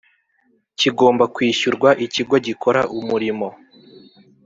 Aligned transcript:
kigomba 0.79 1.23
kwishyurwa 1.35 1.89
Ikigo 2.05 2.35
gikora 2.45 2.81
umurimo 2.99 3.47